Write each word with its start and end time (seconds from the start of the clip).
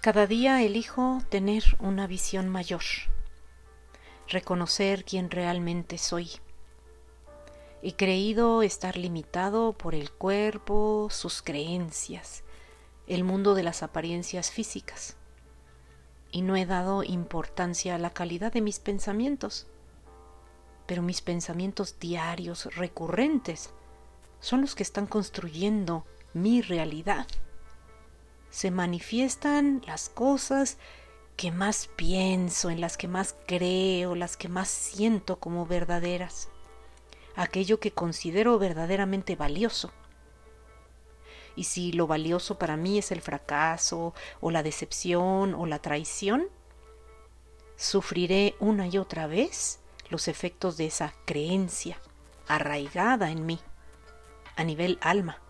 Cada 0.00 0.28
día 0.28 0.62
elijo 0.62 1.20
tener 1.28 1.64
una 1.80 2.06
visión 2.06 2.48
mayor, 2.48 2.84
reconocer 4.28 5.04
quién 5.04 5.28
realmente 5.28 5.98
soy. 5.98 6.30
He 7.82 7.96
creído 7.96 8.62
estar 8.62 8.96
limitado 8.96 9.72
por 9.72 9.96
el 9.96 10.12
cuerpo, 10.12 11.08
sus 11.10 11.42
creencias, 11.42 12.44
el 13.08 13.24
mundo 13.24 13.56
de 13.56 13.64
las 13.64 13.82
apariencias 13.82 14.52
físicas, 14.52 15.16
y 16.30 16.42
no 16.42 16.54
he 16.54 16.64
dado 16.64 17.02
importancia 17.02 17.96
a 17.96 17.98
la 17.98 18.10
calidad 18.10 18.52
de 18.52 18.60
mis 18.60 18.78
pensamientos. 18.78 19.66
Pero 20.86 21.02
mis 21.02 21.22
pensamientos 21.22 21.98
diarios, 21.98 22.72
recurrentes, 22.76 23.70
son 24.38 24.60
los 24.60 24.76
que 24.76 24.84
están 24.84 25.08
construyendo 25.08 26.06
mi 26.34 26.62
realidad 26.62 27.26
se 28.50 28.70
manifiestan 28.70 29.82
las 29.86 30.08
cosas 30.08 30.78
que 31.36 31.52
más 31.52 31.88
pienso, 31.94 32.70
en 32.70 32.80
las 32.80 32.96
que 32.96 33.06
más 33.06 33.36
creo, 33.46 34.14
las 34.14 34.36
que 34.36 34.48
más 34.48 34.68
siento 34.68 35.38
como 35.38 35.66
verdaderas, 35.66 36.48
aquello 37.36 37.78
que 37.78 37.92
considero 37.92 38.58
verdaderamente 38.58 39.36
valioso. 39.36 39.92
Y 41.54 41.64
si 41.64 41.92
lo 41.92 42.06
valioso 42.06 42.58
para 42.58 42.76
mí 42.76 42.98
es 42.98 43.12
el 43.12 43.20
fracaso 43.20 44.14
o 44.40 44.50
la 44.50 44.62
decepción 44.62 45.54
o 45.54 45.66
la 45.66 45.80
traición, 45.80 46.48
sufriré 47.76 48.56
una 48.58 48.88
y 48.88 48.98
otra 48.98 49.26
vez 49.26 49.78
los 50.10 50.26
efectos 50.26 50.76
de 50.76 50.86
esa 50.86 51.14
creencia 51.24 52.00
arraigada 52.48 53.30
en 53.30 53.46
mí, 53.46 53.60
a 54.56 54.64
nivel 54.64 54.98
alma. 55.00 55.40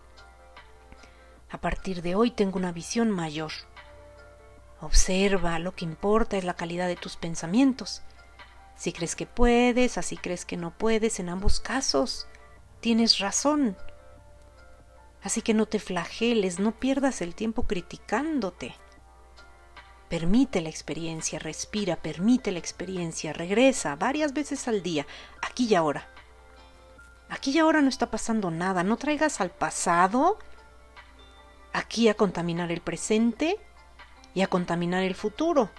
A 1.51 1.59
partir 1.59 2.01
de 2.01 2.15
hoy 2.15 2.31
tengo 2.31 2.57
una 2.57 2.71
visión 2.71 3.09
mayor. 3.09 3.51
Observa, 4.81 5.59
lo 5.59 5.75
que 5.75 5.85
importa 5.85 6.37
es 6.37 6.43
la 6.43 6.55
calidad 6.55 6.87
de 6.87 6.95
tus 6.95 7.17
pensamientos. 7.17 8.01
Si 8.75 8.93
crees 8.93 9.15
que 9.15 9.25
puedes, 9.25 9.97
así 9.97 10.15
crees 10.15 10.45
que 10.45 10.57
no 10.57 10.71
puedes, 10.71 11.19
en 11.19 11.29
ambos 11.29 11.59
casos 11.59 12.27
tienes 12.79 13.19
razón. 13.19 13.75
Así 15.21 15.41
que 15.41 15.53
no 15.53 15.65
te 15.65 15.79
flageles, 15.79 16.59
no 16.59 16.79
pierdas 16.79 17.21
el 17.21 17.35
tiempo 17.35 17.63
criticándote. 17.63 18.75
Permite 20.07 20.61
la 20.61 20.69
experiencia, 20.69 21.39
respira, 21.39 21.97
permite 21.97 22.51
la 22.51 22.59
experiencia, 22.59 23.33
regresa 23.33 23.95
varias 23.95 24.33
veces 24.33 24.67
al 24.67 24.81
día, 24.81 25.05
aquí 25.41 25.65
y 25.65 25.75
ahora. 25.75 26.07
Aquí 27.27 27.51
y 27.51 27.59
ahora 27.59 27.81
no 27.81 27.89
está 27.89 28.09
pasando 28.09 28.49
nada, 28.49 28.83
no 28.83 28.97
traigas 28.97 29.41
al 29.41 29.51
pasado 29.51 30.39
aquí 31.73 32.07
a 32.09 32.13
contaminar 32.13 32.71
el 32.71 32.81
presente 32.81 33.57
y 34.33 34.41
a 34.41 34.47
contaminar 34.47 35.03
el 35.03 35.15
futuro. 35.15 35.69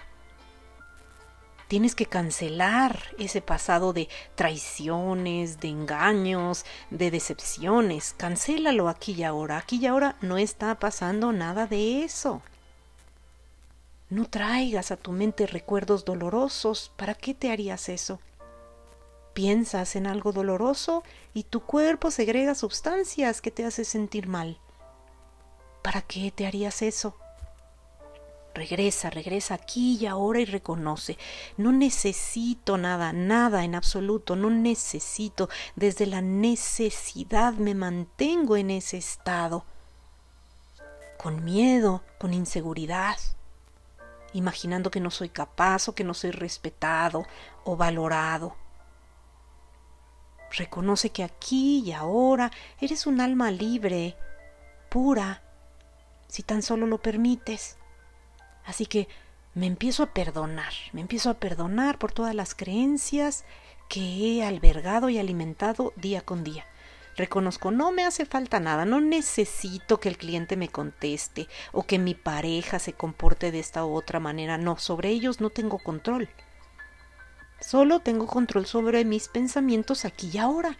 Tienes 1.67 1.95
que 1.95 2.05
cancelar 2.05 2.99
ese 3.17 3.41
pasado 3.41 3.93
de 3.93 4.09
traiciones, 4.35 5.61
de 5.61 5.69
engaños, 5.69 6.65
de 6.89 7.11
decepciones. 7.11 8.13
Cancélalo 8.17 8.89
aquí 8.89 9.13
y 9.13 9.23
ahora. 9.23 9.57
Aquí 9.57 9.77
y 9.77 9.85
ahora 9.85 10.17
no 10.19 10.37
está 10.37 10.75
pasando 10.79 11.31
nada 11.31 11.67
de 11.67 12.03
eso. 12.03 12.41
No 14.09 14.25
traigas 14.25 14.91
a 14.91 14.97
tu 14.97 15.13
mente 15.13 15.47
recuerdos 15.47 16.03
dolorosos. 16.03 16.91
¿Para 16.97 17.15
qué 17.15 17.33
te 17.33 17.49
harías 17.49 17.87
eso? 17.87 18.19
Piensas 19.33 19.95
en 19.95 20.07
algo 20.07 20.33
doloroso 20.33 21.03
y 21.33 21.43
tu 21.43 21.61
cuerpo 21.61 22.11
segrega 22.11 22.53
sustancias 22.53 23.41
que 23.41 23.51
te 23.51 23.63
hacen 23.63 23.85
sentir 23.85 24.27
mal. 24.27 24.59
¿Para 25.81 26.01
qué 26.01 26.31
te 26.31 26.45
harías 26.45 26.81
eso? 26.81 27.15
Regresa, 28.53 29.09
regresa 29.09 29.53
aquí 29.53 29.97
y 29.99 30.05
ahora 30.05 30.41
y 30.41 30.45
reconoce. 30.45 31.17
No 31.55 31.71
necesito 31.71 32.77
nada, 32.77 33.13
nada 33.13 33.63
en 33.63 33.75
absoluto, 33.75 34.35
no 34.35 34.49
necesito. 34.49 35.49
Desde 35.75 36.05
la 36.05 36.21
necesidad 36.21 37.53
me 37.53 37.75
mantengo 37.75 38.57
en 38.57 38.71
ese 38.71 38.97
estado. 38.97 39.65
Con 41.17 41.45
miedo, 41.45 42.03
con 42.19 42.33
inseguridad, 42.33 43.17
imaginando 44.33 44.91
que 44.91 44.99
no 44.99 45.11
soy 45.11 45.29
capaz 45.29 45.87
o 45.87 45.95
que 45.95 46.03
no 46.03 46.13
soy 46.13 46.31
respetado 46.31 47.25
o 47.63 47.77
valorado. 47.77 48.55
Reconoce 50.51 51.11
que 51.11 51.23
aquí 51.23 51.83
y 51.85 51.93
ahora 51.93 52.51
eres 52.81 53.07
un 53.07 53.21
alma 53.21 53.49
libre, 53.49 54.17
pura, 54.89 55.41
si 56.31 56.43
tan 56.43 56.61
solo 56.61 56.87
lo 56.87 57.01
permites. 57.01 57.77
Así 58.63 58.85
que 58.85 59.09
me 59.53 59.67
empiezo 59.67 60.01
a 60.01 60.13
perdonar, 60.13 60.71
me 60.93 61.01
empiezo 61.01 61.29
a 61.29 61.33
perdonar 61.33 61.99
por 61.99 62.13
todas 62.13 62.33
las 62.33 62.55
creencias 62.55 63.43
que 63.89 63.99
he 63.99 64.45
albergado 64.45 65.09
y 65.09 65.19
alimentado 65.19 65.91
día 65.97 66.21
con 66.21 66.45
día. 66.45 66.65
Reconozco, 67.17 67.69
no 67.71 67.91
me 67.91 68.05
hace 68.05 68.25
falta 68.25 68.61
nada, 68.61 68.85
no 68.85 69.01
necesito 69.01 69.99
que 69.99 70.07
el 70.07 70.17
cliente 70.17 70.55
me 70.55 70.69
conteste 70.69 71.49
o 71.73 71.83
que 71.83 71.99
mi 71.99 72.15
pareja 72.15 72.79
se 72.79 72.93
comporte 72.93 73.51
de 73.51 73.59
esta 73.59 73.85
u 73.85 73.93
otra 73.93 74.21
manera, 74.21 74.57
no, 74.57 74.77
sobre 74.77 75.09
ellos 75.09 75.41
no 75.41 75.49
tengo 75.49 75.79
control. 75.79 76.29
Solo 77.59 77.99
tengo 77.99 78.25
control 78.25 78.65
sobre 78.65 79.03
mis 79.03 79.27
pensamientos 79.27 80.05
aquí 80.05 80.31
y 80.33 80.37
ahora. 80.37 80.77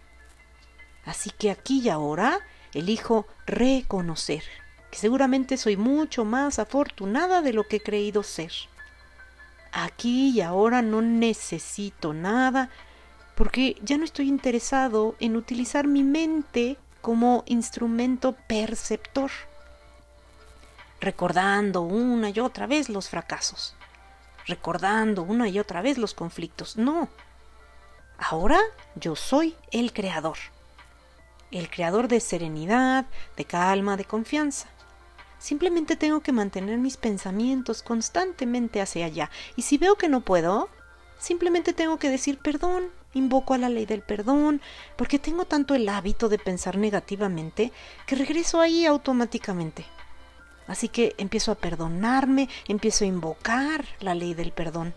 Así 1.04 1.30
que 1.30 1.52
aquí 1.52 1.82
y 1.82 1.90
ahora 1.90 2.40
elijo 2.74 3.28
reconocer, 3.46 4.44
que 4.92 4.98
seguramente 4.98 5.58
soy 5.58 5.78
mucho 5.78 6.26
más 6.26 6.60
afortunada 6.60 7.42
de 7.42 7.54
lo 7.54 7.68
que 7.68 7.78
he 7.78 7.82
creído 7.82 8.24
ser. 8.24 8.52
Aquí 9.72 10.32
y 10.32 10.42
ahora 10.42 10.82
no 10.82 11.02
necesito 11.02 12.14
nada 12.14 12.70
porque 13.36 13.78
ya 13.82 13.98
no 13.98 14.04
estoy 14.04 14.28
interesado 14.28 15.16
en 15.20 15.38
utilizar 15.38 15.88
mi 15.88 16.04
mente 16.04 16.78
como 17.02 17.44
instrumento 17.48 18.36
perceptor, 18.48 19.32
recordando 21.00 21.82
una 21.82 22.30
y 22.30 22.40
otra 22.40 22.68
vez 22.68 22.90
los 22.90 23.10
fracasos, 23.10 23.76
recordando 24.46 25.24
una 25.24 25.48
y 25.48 25.58
otra 25.58 25.82
vez 25.82 25.98
los 25.98 26.14
conflictos. 26.14 26.78
No, 26.78 27.10
ahora 28.20 28.60
yo 28.96 29.16
soy 29.16 29.56
el 29.72 29.94
creador, 29.94 30.38
el 31.50 31.70
creador 31.70 32.08
de 32.08 32.20
serenidad, 32.20 33.06
de 33.38 33.46
calma, 33.46 33.98
de 33.98 34.06
confianza. 34.06 34.68
Simplemente 35.42 35.96
tengo 35.96 36.20
que 36.20 36.32
mantener 36.32 36.78
mis 36.78 36.98
pensamientos 36.98 37.82
constantemente 37.82 38.80
hacia 38.80 39.08
allá. 39.08 39.32
Y 39.56 39.64
si 39.64 39.80
veo 39.80 39.96
que 39.96 40.08
no 40.08 40.22
puedo, 40.22 40.70
simplemente 41.18 41.74
tengo 41.74 41.98
que 41.98 42.12
decir 42.12 42.38
perdón, 42.38 42.92
invoco 43.16 43.56
a 43.56 43.58
la 43.58 43.68
ley 43.68 43.88
del 43.88 44.04
perdón, 44.04 44.62
porque 44.96 45.18
tengo 45.18 45.46
tanto 45.46 45.74
el 45.74 45.90
hábito 45.90 46.30
de 46.30 46.38
pensar 46.38 46.78
negativamente 46.78 47.72
que 48.06 48.16
regreso 48.16 48.62
ahí 48.62 48.86
automáticamente. 48.86 49.84
Así 50.68 50.90
que 50.90 51.16
empiezo 51.18 51.52
a 51.52 51.56
perdonarme, 51.56 52.48
empiezo 52.68 53.04
a 53.04 53.08
invocar 53.08 53.84
la 54.00 54.14
ley 54.14 54.36
del 54.36 54.52
perdón. 54.52 54.94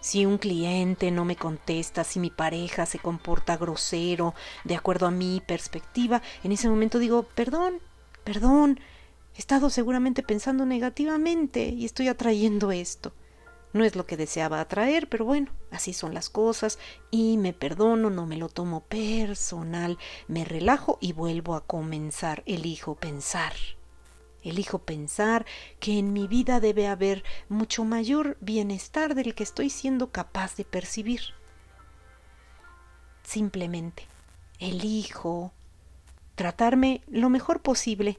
Si 0.00 0.24
un 0.24 0.38
cliente 0.38 1.10
no 1.10 1.26
me 1.26 1.36
contesta, 1.36 2.04
si 2.04 2.20
mi 2.20 2.30
pareja 2.30 2.86
se 2.86 2.98
comporta 2.98 3.58
grosero, 3.58 4.34
de 4.64 4.76
acuerdo 4.76 5.06
a 5.06 5.10
mi 5.10 5.42
perspectiva, 5.46 6.22
en 6.42 6.52
ese 6.52 6.70
momento 6.70 6.98
digo, 6.98 7.24
perdón, 7.34 7.80
perdón, 8.24 8.80
He 9.34 9.38
estado 9.38 9.70
seguramente 9.70 10.22
pensando 10.22 10.66
negativamente 10.66 11.68
y 11.68 11.84
estoy 11.84 12.08
atrayendo 12.08 12.72
esto. 12.72 13.12
No 13.72 13.84
es 13.84 13.94
lo 13.94 14.04
que 14.04 14.16
deseaba 14.16 14.60
atraer, 14.60 15.08
pero 15.08 15.24
bueno, 15.24 15.52
así 15.70 15.92
son 15.92 16.12
las 16.12 16.28
cosas 16.28 16.78
y 17.10 17.36
me 17.36 17.52
perdono, 17.52 18.10
no 18.10 18.26
me 18.26 18.36
lo 18.36 18.48
tomo 18.48 18.80
personal, 18.80 19.96
me 20.26 20.44
relajo 20.44 20.98
y 21.00 21.12
vuelvo 21.12 21.54
a 21.54 21.64
comenzar. 21.64 22.42
Elijo 22.46 22.96
pensar. 22.96 23.52
Elijo 24.42 24.80
pensar 24.80 25.46
que 25.78 25.98
en 25.98 26.12
mi 26.12 26.26
vida 26.26 26.58
debe 26.60 26.88
haber 26.88 27.22
mucho 27.48 27.84
mayor 27.84 28.36
bienestar 28.40 29.14
del 29.14 29.34
que 29.34 29.44
estoy 29.44 29.70
siendo 29.70 30.10
capaz 30.10 30.56
de 30.56 30.64
percibir. 30.64 31.20
Simplemente 33.22 34.06
elijo 34.58 35.52
tratarme 36.34 37.02
lo 37.06 37.28
mejor 37.28 37.60
posible 37.60 38.18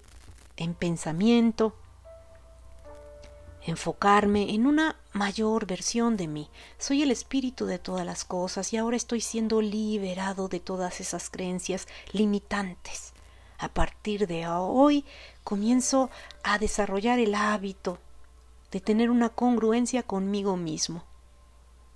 en 0.57 0.73
pensamiento, 0.73 1.75
enfocarme 3.63 4.53
en 4.53 4.65
una 4.65 4.95
mayor 5.13 5.65
versión 5.65 6.17
de 6.17 6.27
mí. 6.27 6.49
Soy 6.77 7.03
el 7.03 7.11
espíritu 7.11 7.65
de 7.65 7.79
todas 7.79 8.05
las 8.05 8.25
cosas 8.25 8.73
y 8.73 8.77
ahora 8.77 8.97
estoy 8.97 9.21
siendo 9.21 9.61
liberado 9.61 10.47
de 10.47 10.59
todas 10.59 10.99
esas 10.99 11.29
creencias 11.29 11.87
limitantes. 12.11 13.13
A 13.59 13.69
partir 13.69 14.25
de 14.25 14.47
hoy 14.47 15.05
comienzo 15.43 16.09
a 16.43 16.57
desarrollar 16.57 17.19
el 17.19 17.35
hábito 17.35 17.99
de 18.71 18.79
tener 18.79 19.11
una 19.11 19.29
congruencia 19.29 20.01
conmigo 20.01 20.57
mismo, 20.57 21.03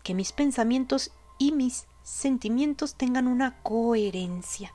que 0.03 0.13
mis 0.13 0.31
pensamientos 0.31 1.11
y 1.39 1.51
mis 1.51 1.87
sentimientos 2.03 2.93
tengan 2.93 3.27
una 3.27 3.59
coherencia 3.63 4.74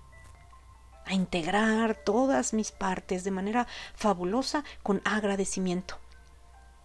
a 1.05 1.15
integrar 1.15 1.95
todas 1.95 2.53
mis 2.53 2.73
partes 2.73 3.25
de 3.25 3.31
manera 3.31 3.67
fabulosa 3.95 4.65
con 4.83 5.01
agradecimiento. 5.05 5.99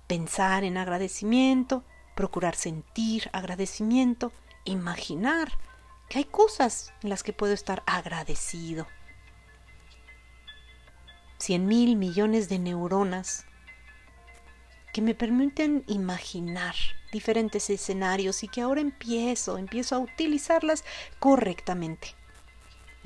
pensar 0.08 0.64
en 0.64 0.78
agradecimiento, 0.78 1.84
procurar 2.16 2.56
sentir 2.56 3.30
agradecimiento, 3.34 4.32
imaginar 4.64 5.52
que 6.10 6.20
hay 6.20 6.26
cosas 6.26 6.94
en 7.02 7.10
las 7.10 7.24
que 7.24 7.34
puedo 7.34 7.54
estar 7.54 7.84
agradecido. 7.86 8.88
Cien 11.38 11.66
mil 11.66 11.96
millones 11.96 12.50
de 12.50 12.60
neuronas 12.60 13.46
que 14.94 15.02
me 15.02 15.14
permiten 15.16 15.84
imaginar 15.88 16.76
diferentes 17.12 17.70
escenarios 17.70 18.44
y 18.44 18.48
que 18.48 18.62
ahora 18.62 18.82
empiezo, 18.82 19.58
empiezo 19.58 19.96
a 19.96 20.00
utilizarlas 20.00 20.86
correctamente. 21.20 22.16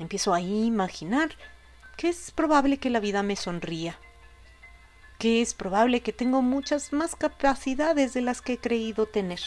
Empiezo 0.00 0.32
a 0.32 0.40
imaginar 0.40 1.36
que 1.98 2.08
es 2.08 2.30
probable 2.30 2.78
que 2.78 2.88
la 2.88 3.00
vida 3.00 3.22
me 3.22 3.36
sonría, 3.36 3.98
que 5.18 5.42
es 5.42 5.52
probable 5.52 6.00
que 6.00 6.14
tengo 6.14 6.40
muchas 6.40 6.94
más 6.94 7.14
capacidades 7.14 8.14
de 8.14 8.22
las 8.22 8.40
que 8.40 8.54
he 8.54 8.58
creído 8.58 9.04
tener. 9.04 9.40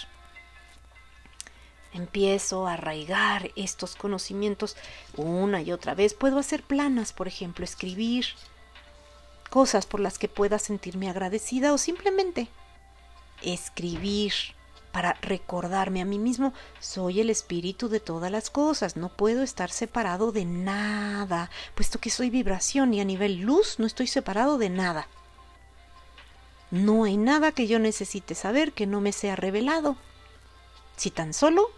Empiezo 1.91 2.67
a 2.67 2.73
arraigar 2.73 3.49
estos 3.55 3.95
conocimientos 3.95 4.77
una 5.17 5.59
y 5.63 5.71
otra 5.71 5.95
vez. 5.95 6.13
Puedo 6.13 6.37
hacer 6.37 6.61
planas, 6.61 7.13
por 7.13 7.27
ejemplo, 7.27 7.65
escribir, 7.65 8.27
cosas 9.49 9.87
por 9.87 9.99
las 9.99 10.19
que 10.19 10.27
pueda 10.27 10.59
sentirme 10.59 11.09
agradecida 11.09 11.73
o 11.73 11.79
simplemente 11.79 12.47
escribir 13.41 14.33
para 14.93 15.13
recordarme 15.23 16.01
a 16.01 16.05
mí 16.05 16.19
mismo, 16.19 16.53
soy 16.79 17.19
el 17.19 17.31
espíritu 17.31 17.89
de 17.89 17.99
todas 17.99 18.31
las 18.31 18.51
cosas, 18.51 18.95
no 18.95 19.09
puedo 19.09 19.41
estar 19.41 19.71
separado 19.71 20.31
de 20.31 20.45
nada, 20.45 21.49
puesto 21.73 21.99
que 21.99 22.11
soy 22.11 22.29
vibración 22.29 22.93
y 22.93 23.01
a 23.01 23.03
nivel 23.03 23.41
luz 23.41 23.79
no 23.79 23.87
estoy 23.87 24.05
separado 24.05 24.59
de 24.59 24.69
nada. 24.69 25.07
No 26.69 27.05
hay 27.05 27.17
nada 27.17 27.51
que 27.51 27.65
yo 27.65 27.79
necesite 27.79 28.35
saber 28.35 28.71
que 28.71 28.85
no 28.85 29.01
me 29.01 29.13
sea 29.13 29.35
revelado. 29.35 29.97
Si 30.95 31.09
tan 31.09 31.33
solo 31.33 31.71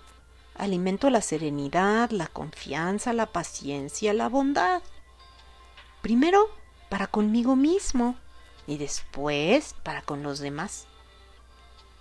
alimento 0.54 1.10
la 1.10 1.22
serenidad, 1.22 2.10
la 2.10 2.28
confianza, 2.28 3.14
la 3.14 3.28
paciencia, 3.28 4.14
la 4.14 4.28
bondad. 4.28 4.82
Primero, 6.02 6.50
para 6.90 7.08
conmigo 7.08 7.56
mismo 7.56 8.18
y 8.68 8.78
después 8.78 9.74
para 9.84 10.02
con 10.02 10.22
los 10.22 10.40
demás. 10.40 10.86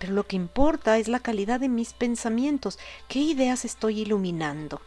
Lo 0.09 0.25
que 0.27 0.35
importa 0.35 0.97
es 0.97 1.07
la 1.07 1.19
calidad 1.19 1.59
de 1.59 1.69
mis 1.69 1.93
pensamientos, 1.93 2.79
qué 3.07 3.19
ideas 3.19 3.65
estoy 3.65 4.01
iluminando, 4.01 4.81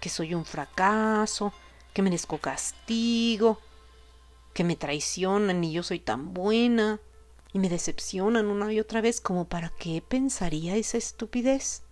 que 0.00 0.08
soy 0.08 0.34
un 0.34 0.44
fracaso, 0.44 1.52
que 1.92 2.02
merezco 2.02 2.38
castigo, 2.38 3.58
que 4.54 4.64
me 4.64 4.76
traicionan 4.76 5.62
y 5.64 5.72
yo 5.72 5.82
soy 5.82 6.00
tan 6.00 6.34
buena, 6.34 7.00
y 7.52 7.58
me 7.58 7.68
decepcionan 7.68 8.46
una 8.46 8.72
y 8.72 8.80
otra 8.80 9.00
vez 9.00 9.20
como 9.20 9.46
para 9.46 9.70
qué 9.70 10.02
pensaría 10.06 10.76
esa 10.76 10.98
estupidez. 10.98 11.82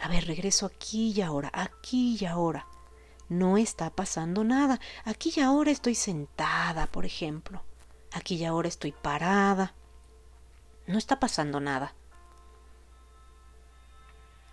A 0.00 0.08
ver, 0.08 0.26
regreso 0.26 0.66
aquí 0.66 1.12
y 1.12 1.22
ahora, 1.22 1.50
aquí 1.52 2.16
y 2.20 2.24
ahora 2.26 2.66
no 3.28 3.58
está 3.58 3.90
pasando 3.90 4.44
nada. 4.44 4.80
Aquí 5.04 5.32
y 5.36 5.40
ahora 5.40 5.70
estoy 5.70 5.94
sentada, 5.94 6.86
por 6.86 7.04
ejemplo. 7.04 7.62
Aquí 8.12 8.36
y 8.36 8.44
ahora 8.44 8.68
estoy 8.68 8.92
parada. 8.92 9.74
No 10.88 10.96
está 10.96 11.20
pasando 11.20 11.60
nada. 11.60 11.94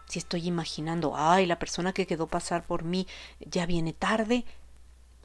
Si 0.08 0.20
estoy 0.20 0.48
imaginando, 0.48 1.14
ay, 1.16 1.46
la 1.46 1.58
persona 1.58 1.94
que 1.94 2.06
quedó 2.06 2.28
pasar 2.28 2.68
por 2.68 2.84
mí 2.84 3.08
ya 3.40 3.66
viene 3.66 3.94
tarde, 3.94 4.44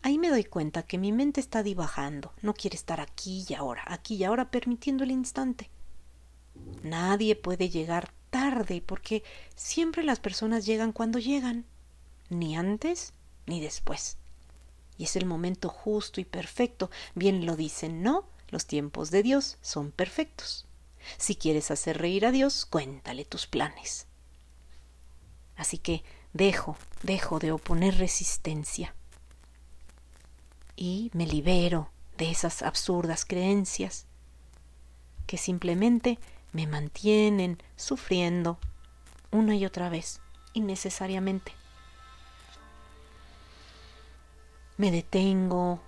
ahí 0.02 0.18
me 0.18 0.30
doy 0.30 0.44
cuenta 0.44 0.84
que 0.84 0.98
mi 0.98 1.10
mente 1.10 1.40
está 1.40 1.64
divagando, 1.64 2.32
no 2.42 2.54
quiere 2.54 2.76
estar 2.76 3.00
aquí 3.00 3.44
y 3.48 3.54
ahora, 3.54 3.82
aquí 3.86 4.14
y 4.14 4.24
ahora 4.24 4.52
permitiendo 4.52 5.02
el 5.02 5.10
instante. 5.10 5.68
Nadie 6.84 7.34
puede 7.34 7.68
llegar 7.68 8.12
tarde 8.30 8.80
porque 8.80 9.24
siempre 9.56 10.04
las 10.04 10.20
personas 10.20 10.64
llegan 10.64 10.92
cuando 10.92 11.18
llegan, 11.18 11.66
ni 12.28 12.56
antes 12.56 13.14
ni 13.46 13.60
después. 13.60 14.16
Y 14.96 15.04
es 15.04 15.16
el 15.16 15.26
momento 15.26 15.70
justo 15.70 16.20
y 16.20 16.24
perfecto. 16.24 16.88
Bien 17.16 17.46
lo 17.46 17.56
dicen, 17.56 18.04
¿no? 18.04 18.26
Los 18.48 18.66
tiempos 18.66 19.10
de 19.10 19.24
Dios 19.24 19.58
son 19.60 19.90
perfectos. 19.90 20.66
Si 21.16 21.36
quieres 21.36 21.70
hacer 21.70 21.98
reír 21.98 22.26
a 22.26 22.32
Dios, 22.32 22.66
cuéntale 22.66 23.24
tus 23.24 23.46
planes. 23.46 24.06
Así 25.56 25.78
que 25.78 26.02
dejo, 26.32 26.76
dejo 27.02 27.38
de 27.38 27.52
oponer 27.52 27.98
resistencia. 27.98 28.94
Y 30.76 31.10
me 31.12 31.26
libero 31.26 31.90
de 32.16 32.30
esas 32.30 32.62
absurdas 32.62 33.24
creencias 33.24 34.06
que 35.26 35.36
simplemente 35.36 36.18
me 36.52 36.66
mantienen 36.66 37.62
sufriendo 37.76 38.58
una 39.30 39.54
y 39.54 39.64
otra 39.64 39.88
vez, 39.88 40.20
innecesariamente. 40.54 41.52
Me 44.76 44.90
detengo. 44.90 45.80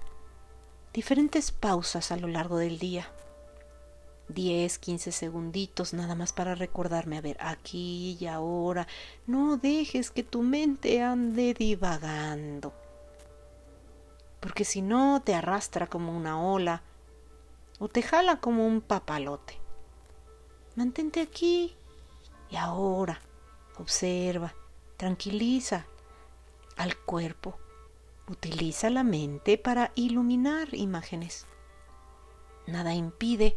Diferentes 0.92 1.50
pausas 1.50 2.12
a 2.12 2.16
lo 2.16 2.28
largo 2.28 2.58
del 2.58 2.78
día. 2.78 3.10
10, 4.32 4.78
15 4.78 5.12
segunditos 5.12 5.94
nada 5.94 6.14
más 6.14 6.32
para 6.32 6.54
recordarme, 6.54 7.18
a 7.18 7.20
ver, 7.20 7.36
aquí 7.40 8.16
y 8.20 8.26
ahora. 8.26 8.86
No 9.26 9.56
dejes 9.56 10.10
que 10.10 10.22
tu 10.22 10.42
mente 10.42 11.02
ande 11.02 11.54
divagando. 11.54 12.72
Porque 14.40 14.64
si 14.64 14.82
no, 14.82 15.22
te 15.24 15.34
arrastra 15.34 15.86
como 15.86 16.16
una 16.16 16.42
ola 16.42 16.82
o 17.78 17.88
te 17.88 18.02
jala 18.02 18.40
como 18.40 18.66
un 18.66 18.80
papalote. 18.80 19.58
Mantente 20.74 21.20
aquí 21.20 21.74
y 22.50 22.56
ahora. 22.56 23.20
Observa, 23.78 24.54
tranquiliza 24.96 25.86
al 26.76 26.96
cuerpo 26.96 27.58
Utiliza 28.28 28.88
la 28.88 29.02
mente 29.02 29.58
para 29.58 29.92
iluminar 29.94 30.74
imágenes. 30.74 31.46
Nada 32.66 32.94
impide 32.94 33.56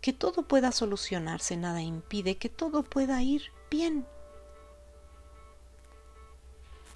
que 0.00 0.12
todo 0.12 0.42
pueda 0.42 0.72
solucionarse, 0.72 1.56
nada 1.56 1.82
impide 1.82 2.36
que 2.36 2.48
todo 2.48 2.82
pueda 2.82 3.22
ir 3.22 3.50
bien. 3.70 4.06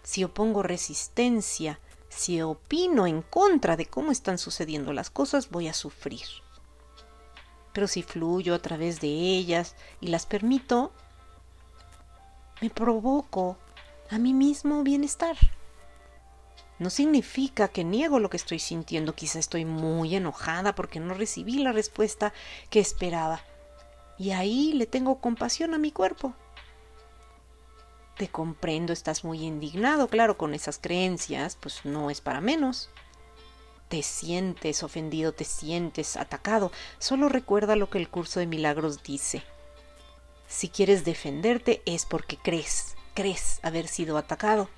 Si 0.02 0.24
opongo 0.24 0.62
resistencia, 0.62 1.80
si 2.08 2.42
opino 2.42 3.06
en 3.06 3.22
contra 3.22 3.76
de 3.76 3.86
cómo 3.86 4.12
están 4.12 4.38
sucediendo 4.38 4.92
las 4.92 5.10
cosas, 5.10 5.50
voy 5.50 5.68
a 5.68 5.74
sufrir. 5.74 6.26
Pero 7.72 7.88
si 7.88 8.02
fluyo 8.02 8.54
a 8.54 8.58
través 8.58 9.00
de 9.00 9.08
ellas 9.08 9.74
y 10.00 10.08
las 10.08 10.26
permito, 10.26 10.92
me 12.60 12.70
provoco 12.70 13.56
a 14.10 14.18
mí 14.18 14.34
mismo 14.34 14.82
bienestar. 14.82 15.36
No 16.82 16.90
significa 16.90 17.68
que 17.68 17.84
niego 17.84 18.18
lo 18.18 18.28
que 18.28 18.36
estoy 18.36 18.58
sintiendo, 18.58 19.14
quizá 19.14 19.38
estoy 19.38 19.64
muy 19.64 20.16
enojada 20.16 20.74
porque 20.74 20.98
no 20.98 21.14
recibí 21.14 21.60
la 21.60 21.70
respuesta 21.70 22.32
que 22.70 22.80
esperaba. 22.80 23.40
Y 24.18 24.32
ahí 24.32 24.72
le 24.72 24.86
tengo 24.86 25.20
compasión 25.20 25.74
a 25.74 25.78
mi 25.78 25.92
cuerpo. 25.92 26.34
Te 28.16 28.26
comprendo, 28.26 28.92
estás 28.92 29.22
muy 29.22 29.44
indignado, 29.44 30.08
claro, 30.08 30.36
con 30.36 30.54
esas 30.54 30.78
creencias, 30.78 31.54
pues 31.54 31.84
no 31.84 32.10
es 32.10 32.20
para 32.20 32.40
menos. 32.40 32.90
Te 33.86 34.02
sientes 34.02 34.82
ofendido, 34.82 35.30
te 35.32 35.44
sientes 35.44 36.16
atacado. 36.16 36.72
Solo 36.98 37.28
recuerda 37.28 37.76
lo 37.76 37.90
que 37.90 37.98
el 37.98 38.08
curso 38.08 38.40
de 38.40 38.48
milagros 38.48 39.04
dice. 39.04 39.44
Si 40.48 40.68
quieres 40.68 41.04
defenderte 41.04 41.80
es 41.86 42.06
porque 42.06 42.38
crees, 42.38 42.96
crees 43.14 43.60
haber 43.62 43.86
sido 43.86 44.18
atacado 44.18 44.68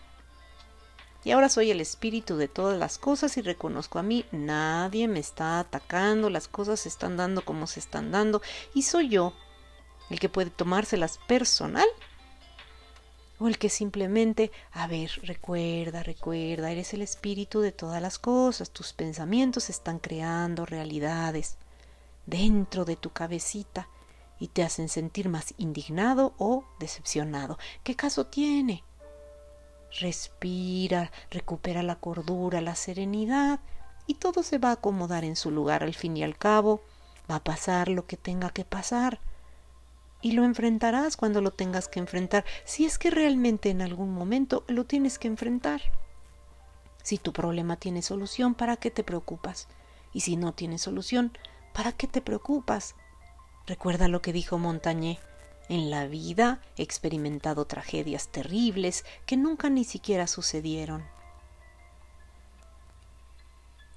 y 1.25 1.31
ahora 1.31 1.49
soy 1.49 1.71
el 1.71 1.81
espíritu 1.81 2.37
de 2.37 2.49
todas 2.49 2.79
las 2.79 2.99
cosas 2.99 3.37
y 3.37 3.43
reconozco 3.43 3.99
a 3.99 4.03
mí, 4.03 4.27
nadie 4.31 5.09
me 5.09 5.21
está 5.21 5.59
atacando, 5.59 6.29
las 6.31 6.49
cosas 6.49 6.81
se 6.81 6.89
están 6.89 7.17
dando 7.17 7.45
como 7.45 7.67
se 7.67 7.81
están 7.81 8.13
dando 8.13 8.43
y 8.75 8.83
soy 8.83 9.09
yo 9.09 9.33
el 10.11 10.21
que 10.21 10.29
puede 10.29 10.51
tomárselas 10.51 11.19
personal 11.27 11.87
o 13.39 13.49
el 13.49 13.59
que 13.59 13.69
simplemente, 13.69 14.53
a 14.71 14.87
ver, 14.87 15.11
recuerda, 15.23 16.03
recuerda, 16.03 16.71
eres 16.71 16.95
el 16.95 17.03
espíritu 17.03 17.61
de 17.61 17.73
todas 17.73 18.01
las 18.01 18.19
cosas, 18.19 18.71
tus 18.71 18.93
pensamientos 18.93 19.71
están 19.71 19.99
creando 19.99 20.67
realidades 20.67 21.57
dentro 22.27 22.85
de 22.85 22.97
tu 22.97 23.11
cabecita 23.11 23.89
y 24.39 24.49
te 24.49 24.63
hacen 24.63 24.89
sentir 24.89 25.29
más 25.29 25.55
indignado 25.57 26.35
o 26.39 26.65
decepcionado. 26.79 27.59
¿Qué 27.83 27.97
caso 27.97 28.27
tiene? 28.27 28.85
Respira, 30.01 31.11
recupera 31.31 31.83
la 31.83 31.97
cordura, 31.97 32.61
la 32.61 32.75
serenidad 32.75 33.61
y 34.07 34.15
todo 34.15 34.43
se 34.43 34.59
va 34.59 34.71
a 34.71 34.73
acomodar 34.73 35.25
en 35.25 35.37
su 35.37 35.51
lugar 35.51 35.83
al 35.83 35.95
fin 35.95 36.17
y 36.17 36.23
al 36.23 36.37
cabo. 36.37 36.83
Va 37.31 37.37
a 37.37 37.45
pasar 37.45 37.89
lo 37.89 38.07
que 38.07 38.17
tenga 38.17 38.51
que 38.51 38.65
pasar. 38.65 39.21
Y 40.21 40.33
lo 40.33 40.45
enfrentarás 40.45 41.17
cuando 41.17 41.41
lo 41.41 41.51
tengas 41.51 41.87
que 41.89 42.01
enfrentar, 42.01 42.45
si 42.65 42.87
es 42.87 42.99
que 42.99 43.11
realmente 43.11 43.71
en 43.71 43.83
algún 43.83 44.13
momento 44.13 44.65
lo 44.69 44.85
tienes 44.85 45.19
que 45.19 45.29
enfrentar. 45.29 45.83
Si 47.03 47.19
tu 47.19 47.33
problema 47.33 47.77
tiene 47.77 48.01
solución, 48.01 48.55
¿para 48.55 48.77
qué 48.77 48.91
te 48.91 49.05
preocupas? 49.05 49.69
Y 50.15 50.21
si 50.21 50.37
no 50.37 50.55
tiene 50.55 50.79
solución, 50.79 51.33
¿Para 51.75 51.91
qué 51.91 52.07
te 52.07 52.21
preocupas? 52.21 52.95
Recuerda 53.67 54.07
lo 54.07 54.23
que 54.23 54.33
dijo 54.33 54.59
Montagné. 54.59 55.19
En 55.69 55.91
la 55.91 56.07
vida 56.07 56.61
he 56.77 56.83
experimentado 56.83 57.65
tragedias 57.65 58.29
terribles 58.29 59.05
que 59.25 59.37
nunca 59.37 59.71
ni 59.71 59.85
siquiera 59.85 60.27
sucedieron. 60.27 61.05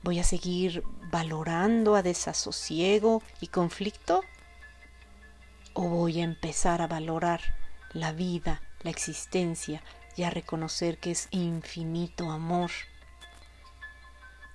¿Voy 0.02 0.20
a 0.20 0.24
seguir 0.24 0.84
valorando 1.12 1.96
a 1.96 2.04
desasosiego 2.04 3.22
y 3.42 3.48
conflicto? 3.48 4.22
¿O 5.74 5.90
voy 5.90 6.22
a 6.22 6.24
empezar 6.24 6.82
a 6.82 6.88
valorar 6.88 7.42
la 7.92 8.14
vida, 8.14 8.62
la 8.84 8.90
existencia 8.90 9.84
y 10.16 10.24
a 10.24 10.30
reconocer 10.30 11.00
que 11.00 11.12
es 11.12 11.28
infinito 11.32 12.32
amor 12.32 12.72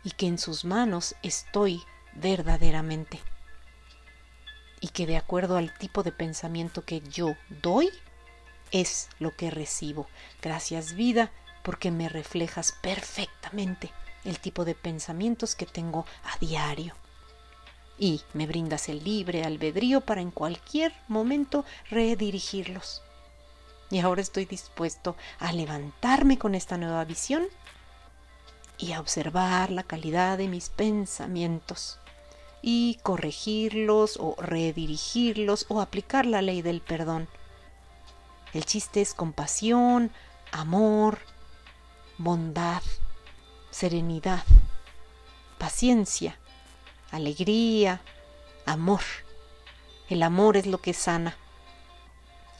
y 0.02 0.12
que 0.12 0.26
en 0.26 0.38
sus 0.38 0.64
manos 0.64 1.14
estoy 1.22 1.82
verdaderamente? 2.14 3.20
Y 4.82 4.88
que 4.88 5.06
de 5.06 5.16
acuerdo 5.16 5.56
al 5.56 5.72
tipo 5.78 6.02
de 6.02 6.12
pensamiento 6.12 6.84
que 6.84 7.00
yo 7.00 7.36
doy, 7.62 7.88
es 8.72 9.08
lo 9.20 9.34
que 9.34 9.50
recibo. 9.50 10.08
Gracias 10.42 10.94
vida, 10.94 11.30
porque 11.62 11.90
me 11.90 12.08
reflejas 12.08 12.74
perfectamente 12.82 13.92
el 14.24 14.40
tipo 14.40 14.64
de 14.64 14.74
pensamientos 14.74 15.54
que 15.54 15.66
tengo 15.66 16.04
a 16.24 16.36
diario. 16.38 16.94
Y 17.96 18.22
me 18.34 18.46
brindas 18.46 18.88
el 18.88 19.04
libre 19.04 19.44
albedrío 19.44 20.00
para 20.00 20.20
en 20.20 20.32
cualquier 20.32 20.92
momento 21.06 21.64
redirigirlos. 21.88 23.02
Y 23.90 24.00
ahora 24.00 24.22
estoy 24.22 24.46
dispuesto 24.46 25.16
a 25.38 25.52
levantarme 25.52 26.38
con 26.38 26.54
esta 26.56 26.76
nueva 26.76 27.04
visión 27.04 27.44
y 28.78 28.92
a 28.92 29.00
observar 29.00 29.70
la 29.70 29.84
calidad 29.84 30.38
de 30.38 30.48
mis 30.48 30.70
pensamientos 30.70 32.00
y 32.62 33.00
corregirlos 33.02 34.16
o 34.18 34.36
redirigirlos 34.38 35.66
o 35.68 35.80
aplicar 35.80 36.24
la 36.24 36.40
ley 36.40 36.62
del 36.62 36.80
perdón. 36.80 37.28
El 38.54 38.64
chiste 38.64 39.00
es 39.00 39.14
compasión, 39.14 40.12
amor, 40.52 41.18
bondad, 42.18 42.82
serenidad, 43.70 44.44
paciencia, 45.58 46.38
alegría, 47.10 48.00
amor. 48.64 49.02
El 50.08 50.22
amor 50.22 50.56
es 50.56 50.66
lo 50.66 50.78
que 50.78 50.94
sana. 50.94 51.36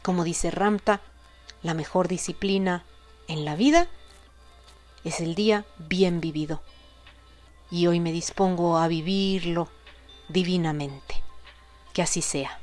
Como 0.03 0.25
dice 0.25 0.51
Ramta, 0.51 1.01
la 1.63 1.75
mejor 1.75 2.09
disciplina 2.09 2.85
en 3.29 3.45
la 3.45 3.55
vida 3.55 3.87
es 5.05 5.21
el 5.21 5.37
día 5.37 5.65
bien 5.79 6.21
vivido. 6.21 6.61
Y 7.71 7.87
hoy 7.87 8.01
me 8.01 8.11
dispongo 8.11 8.79
a 8.79 8.89
vivirlo 8.89 9.69
divinamente. 10.33 11.23
Que 11.93 12.03
así 12.03 12.23
sea. 12.23 12.62